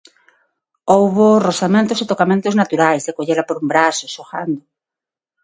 Houbo 0.93 1.25
rozamentos 1.47 1.97
e 2.03 2.09
tocamentos 2.11 2.57
naturais, 2.61 3.03
de 3.07 3.15
collela 3.17 3.47
por 3.47 3.55
un 3.61 3.67
brazo, 3.73 4.05
xogando. 4.15 4.61